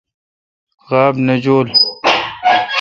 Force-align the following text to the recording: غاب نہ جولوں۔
غاب 0.87 1.15
نہ 1.25 1.35
جولوں۔ 1.43 1.77